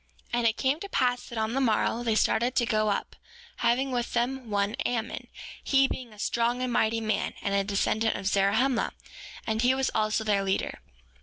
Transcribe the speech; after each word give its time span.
7:3 0.33 0.39
And 0.39 0.47
it 0.47 0.57
came 0.57 0.79
to 0.79 0.89
pass 0.89 1.29
that 1.29 1.37
on 1.37 1.53
the 1.53 1.61
morrow 1.61 2.01
they 2.01 2.15
started 2.15 2.55
to 2.55 2.65
go 2.65 2.89
up, 2.89 3.15
having 3.57 3.91
with 3.91 4.13
them 4.13 4.49
one 4.49 4.73
Ammon, 4.83 5.27
he 5.63 5.87
being 5.87 6.11
a 6.11 6.17
strong 6.17 6.63
and 6.63 6.73
mighty 6.73 6.99
man, 7.01 7.35
and 7.39 7.53
a 7.53 7.63
descendant 7.63 8.15
of 8.15 8.25
Zarahemla; 8.25 8.93
and 9.45 9.61
he 9.61 9.75
was 9.75 9.91
also 9.93 10.23
their 10.23 10.43
leader. 10.43 10.79